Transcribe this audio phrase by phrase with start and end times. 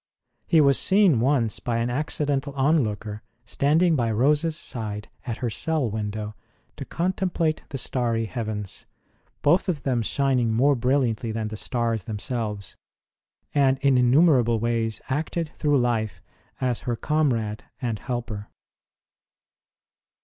[0.47, 5.49] He was seen once by an accidental onlooker standing by Rose s side at her
[5.51, 6.33] cell window
[6.77, 8.87] to contemplate the starry heavens
[9.43, 12.75] both of them shining more brilliantly than the stars themselves
[13.53, 16.19] and in innumerable ways acted through life
[16.59, 18.49] as her comrade and helper.